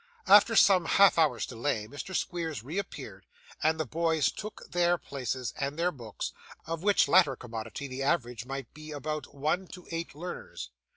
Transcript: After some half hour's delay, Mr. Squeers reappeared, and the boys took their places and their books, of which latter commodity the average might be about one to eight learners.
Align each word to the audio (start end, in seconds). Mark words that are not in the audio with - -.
After 0.25 0.55
some 0.55 0.85
half 0.85 1.19
hour's 1.19 1.45
delay, 1.45 1.85
Mr. 1.87 2.15
Squeers 2.15 2.63
reappeared, 2.63 3.27
and 3.61 3.79
the 3.79 3.85
boys 3.85 4.31
took 4.31 4.63
their 4.71 4.97
places 4.97 5.53
and 5.55 5.77
their 5.77 5.91
books, 5.91 6.33
of 6.65 6.81
which 6.81 7.07
latter 7.07 7.35
commodity 7.35 7.87
the 7.87 8.01
average 8.01 8.43
might 8.47 8.73
be 8.73 8.91
about 8.91 9.35
one 9.35 9.67
to 9.67 9.87
eight 9.91 10.15
learners. 10.15 10.71